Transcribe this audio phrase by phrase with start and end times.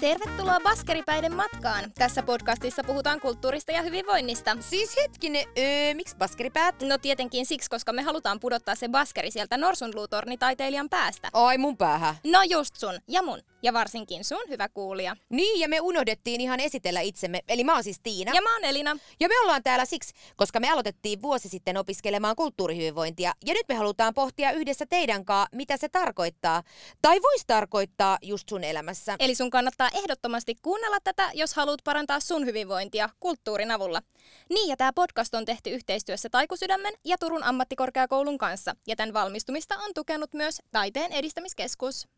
[0.00, 1.84] Tervetuloa Baskeripäiden matkaan.
[1.94, 4.56] Tässä podcastissa puhutaan kulttuurista ja hyvinvoinnista.
[4.60, 6.74] Siis hetkinen, öö, miksi baskeripäät?
[6.82, 11.28] No tietenkin siksi, koska me halutaan pudottaa se baskeri sieltä norsunluutornitaiteilijan päästä.
[11.32, 12.14] Ai mun päähän.
[12.26, 13.38] No just sun ja mun.
[13.62, 15.16] Ja varsinkin sun, hyvä kuulija.
[15.28, 17.40] Niin, ja me unohdettiin ihan esitellä itsemme.
[17.48, 18.32] Eli mä oon siis Tiina.
[18.34, 18.96] Ja mä oon Elina.
[19.20, 23.32] Ja me ollaan täällä siksi, koska me aloitettiin vuosi sitten opiskelemaan kulttuurihyvinvointia.
[23.46, 26.62] Ja nyt me halutaan pohtia yhdessä teidän kanssa, mitä se tarkoittaa.
[27.02, 29.16] Tai voisi tarkoittaa just sun elämässä.
[29.18, 34.02] Eli sun kannattaa ehdottomasti kuunnella tätä, jos haluat parantaa sun hyvinvointia kulttuurin avulla.
[34.48, 38.76] Niin, ja tämä podcast on tehty yhteistyössä Taikusydämen ja Turun ammattikorkeakoulun kanssa.
[38.86, 42.08] Ja tämän valmistumista on tukenut myös Taiteen edistämiskeskus.